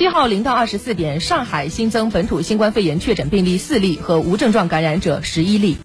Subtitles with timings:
[0.00, 5.76] 七号零到二十四点，上海新增本土新冠肺炎确诊病例四例和无症状感染者十一例。